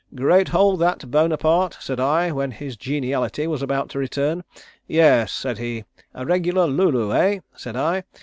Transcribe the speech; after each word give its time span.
'Great 0.15 0.47
hole 0.47 0.77
that, 0.77 1.11
Bonaparte,' 1.11 1.77
said 1.79 1.99
I 1.99 2.31
when 2.31 2.49
his 2.49 2.75
geniality 2.75 3.45
was 3.45 3.61
about 3.61 3.89
to 3.89 3.99
return. 3.99 4.43
'Yes,' 4.87 5.31
said 5.31 5.59
he. 5.59 5.83
'A 6.15 6.25
regular 6.25 6.65
lu 6.65 6.89
lu, 6.89 7.13
eh?' 7.13 7.41
said 7.55 7.75
I. 7.75 8.03